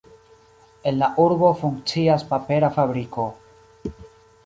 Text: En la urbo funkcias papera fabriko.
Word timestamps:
En 0.91 0.97
la 1.01 1.09
urbo 1.25 1.53
funkcias 1.61 2.25
papera 2.33 2.73
fabriko. 2.79 3.31